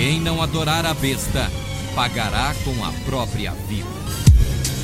[0.00, 1.52] Quem não adorar a besta
[1.94, 4.29] pagará com a própria vida.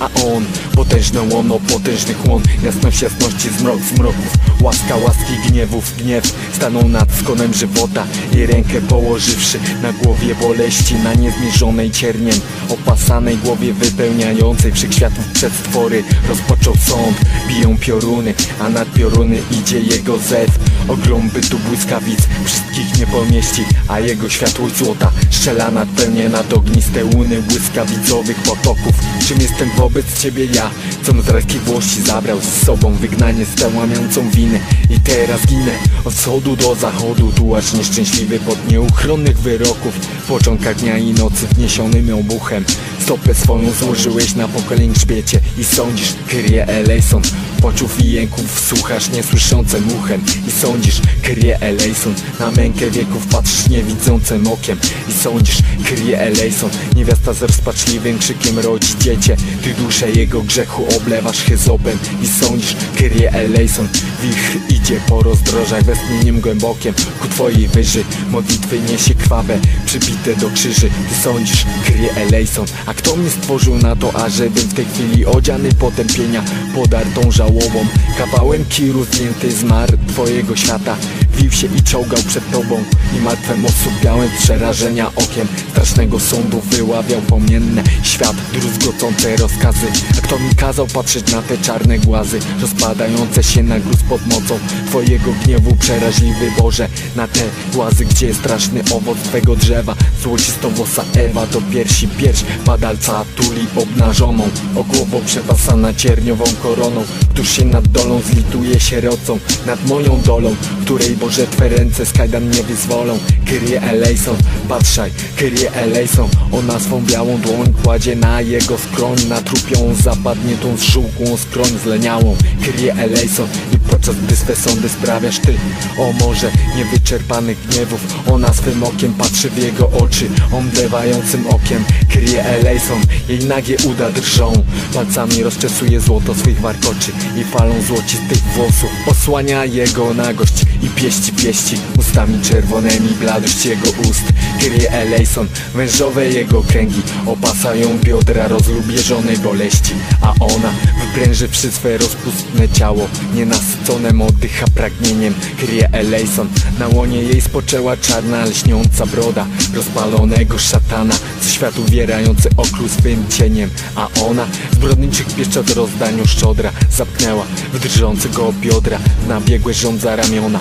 [0.00, 2.42] A on, potężne łono, potężny chłon.
[2.62, 6.34] Jasność jasności, zmrok zmroków Łaska łaski, gniewów gniew.
[6.52, 13.72] Stanął nad skonem żywota I rękę położywszy na głowie boleści Na niezmierzonej cierniem Opasanej głowie
[13.72, 20.58] wypełniającej Wszechświatów przestwory Rozpoczął sąd, biją pioruny A nad pioruny idzie jego zew.
[20.88, 27.42] Ogrom bytu błyskawic Wszystkich nie pomieści A jego światłość złota Strzela pełnie nad ogniste łuny
[27.42, 28.94] Błyskawicowych potoków.
[29.28, 30.70] Czym jestem wobec ciebie ja.
[31.02, 34.58] Co z rakiwości zabrał z sobą Wygnanie z łamiącą winę.
[34.90, 35.72] I teraz ginę.
[36.04, 39.94] Od wschodu do zachodu Tu aż nieszczęśliwy pod nieuchronnych wyroków.
[40.24, 42.64] W początkach dnia i nocy wniesionym obuchem.
[43.00, 47.22] Stopę swoją złożyłeś na pokoleń grzbiecie I sądzisz, Kyrie eleison.
[47.62, 52.14] Poczów i jęków słuchasz niesłyszące muchem I sądzisz, Kyrie eleison.
[52.40, 54.78] Na mękę wieków patrzysz niewidzącym okiem.
[55.08, 56.70] I sądzisz, Kyrie eleison.
[56.96, 59.36] Niewiasta z rozpaczliwym krzykiem rodzi dziecię.
[59.62, 63.88] Ty duszę jego grzechu oblewasz hyzopem I sądzisz, Kyrie eleison
[64.22, 68.04] Wich idzie po rozdrożach westchnieniem głębokiem Ku twojej wyży.
[68.30, 70.90] Modlitwy niesie krwawe Przybite do krzyży.
[71.08, 72.66] Ty sądzisz, Kyrie eleison.
[72.86, 76.42] A kto mnie stworzył na to, ażebym w tej chwili odziany potępienia
[76.74, 77.86] Podartą żałobą?
[78.18, 80.96] Kawałem kiru zdjęty z mar twojego świata
[81.36, 82.84] Wił się i czołgał przed tobą
[83.16, 85.48] I martwem osłupiałem przerażenia okiem.
[85.70, 89.86] Strasznego sądu wyławiał pomienne Świat druzgocące rozkazy.
[90.18, 94.58] A kto mi kazał patrzeć na te czarne głazy Rozpadające się na gruz pod mocą
[94.88, 95.76] Twojego gniewu?
[95.76, 97.40] Przeraźliwy Boże Na te
[97.74, 99.94] głazy, gdzie straszny owoc twego drzewa?
[100.22, 104.48] Złocistowosa Ewa do piersi pierś Padalca tuli obnażoną.
[104.76, 111.16] O głowo przepasana cierniową koroną Któż się nad dolą zlituje sierocą Nad moją dolą, której
[111.24, 113.18] Boże Twe ręce z kajdan nie wyzwolą.
[113.46, 114.36] Kyrie eleison,
[114.68, 116.28] patrzaj, Kyrie eleison.
[116.52, 119.16] Ona swą białą dłoń kładzie na jego skroń.
[119.28, 122.36] Na trupią zapadniętą z żółką skroń zleniałą.
[122.64, 125.54] Kyrie eleison i podczas gdy swe sądy sprawiasz Ty
[125.98, 128.00] O może niewyczerpanych gniewów.
[128.32, 131.84] Ona swym okiem patrzy w jego oczy Omdlewającym okiem.
[132.12, 134.52] Kyrie eleison Jej nagie uda drżą.
[134.94, 138.90] Palcami rozczesuje złoto swych warkoczy I falą złocistych włosów.
[139.06, 144.22] Osłania jego nagość i pieści pieści Ustami czerwonymi bladość jego ust.
[144.60, 152.68] Kyrie eleison Wężowe jego kręgi Opasają biodra rozlubieżonej boleści A ona wypręży przy swe rozpustne
[152.68, 153.08] ciało.
[153.34, 155.34] Nienasyconem oddycha pragnieniem.
[155.60, 156.48] Kyrie eleison
[156.78, 163.70] Na łonie jej spoczęła czarna lśniąca broda Rozpalonego szatana Co świat uwierający oklu swym cieniem
[163.94, 168.98] A ona zbrodniczych pieszczot rozdaniu szczodra Zapnęła w drżącego biodra.
[169.28, 170.58] Nabiegłe rządza ramiona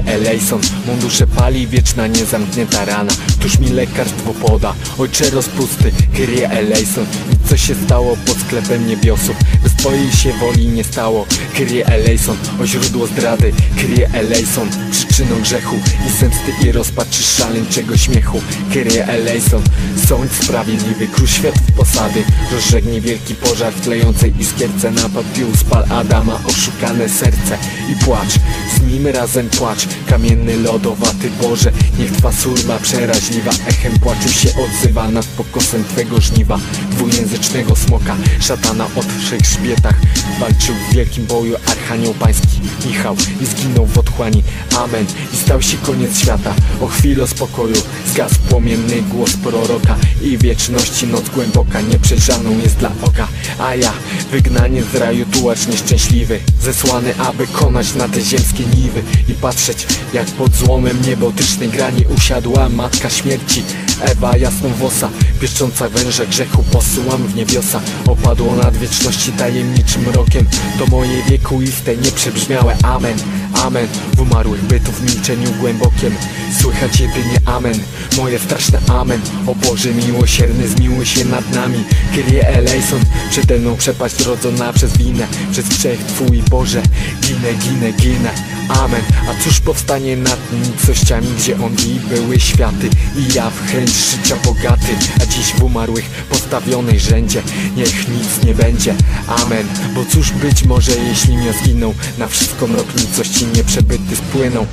[0.00, 3.12] eleison Mundusze pali wieczna niezamknięta rana.
[3.38, 4.74] Któż mi lekarstwo poda?
[4.98, 7.06] Ojcze rozpusty Kyrie eleison.
[7.30, 9.36] Nic co się stało pod sklepem niebiosów?
[9.62, 11.26] Bez twojej się woli nie stało.
[11.54, 13.52] Kyrie eleison O źródło zdrady.
[13.76, 14.68] Kyrie eleison
[15.12, 15.76] Przyczyną grzechu.
[16.06, 18.40] I zemsty i rozpaczy szaleńczego śmiechu.
[18.72, 19.62] Kyrie eleison
[20.08, 22.24] Sądź sprawiedliwy Król światów posady.
[22.52, 24.90] Rozżegnij wielki pożar w tlejącej iskierce.
[24.90, 27.58] Na papiu spal Adama oszukane serce
[27.92, 28.34] I płacz.
[28.76, 29.86] Z nim razem płacz.
[30.06, 31.72] Kamienny lodowaty Boże.
[31.98, 33.50] Niech twa surma przeraźliwa.
[33.68, 36.58] Echem płaczu się odzywa Nad pokosem twego żniwa.
[36.90, 38.16] Dwujęzycznego smoka.
[38.40, 39.96] Szatana od wszechświetach
[40.40, 44.42] Walczył w wielkim boju Archanioł pański Michał I zginął w otchłani.
[44.78, 45.01] Amen
[45.34, 46.54] I stał się koniec świata.
[46.80, 47.76] O chwilę spokoju
[48.12, 53.28] Zgasł płomienny głos proroka I wieczności noc głęboka Nieprzejrzaną jest dla oka.
[53.58, 53.92] A ja
[54.30, 60.26] wygnanie z raju tułacz nieszczęśliwy Zesłany aby konać na te ziemskie niwy I patrzeć jak
[60.26, 63.62] pod złomem niebotycznej grani Usiadła matka śmierci.
[64.00, 65.08] Ewa jasnowłosa
[65.40, 67.80] Pieszcząca węże grzechu posyłam w niebiosa.
[68.06, 70.46] Opadło nad wieczności tajemniczym rokiem
[70.78, 72.76] To moje wiekuiste nieprzebrzmiałe.
[72.82, 73.18] Amen
[73.54, 73.88] Amen.
[74.16, 76.14] W umarłych bytów w milczeniu głębokiem.
[76.60, 77.80] Słychać jedynie Amen
[78.16, 79.20] Moje straszne Amen.
[79.46, 81.84] O Boże miłosierny zmiłuj się nad nami.
[82.14, 83.00] Kyrie eleison
[83.30, 85.26] Przede mną przepaść rodzona przez winę.
[85.52, 86.82] Przez grzech Twój Boże
[87.20, 88.30] Ginę, ginę, ginę.
[88.68, 89.02] Amen.
[89.30, 92.90] A cóż powstanie nad nicościami Gdzie on i były światy.
[93.16, 94.92] I ja w chęć życia bogaty
[95.22, 97.42] A dziś w umarłych postawionej rzędzie.
[97.76, 98.94] Niech nic nie będzie.
[99.26, 99.66] Amen.
[99.94, 101.94] Bo cóż być może jeśli mnie zginął?
[102.18, 104.66] Na wszystko mrok nicości nieprzebyty spłyną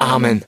[0.00, 0.44] Amen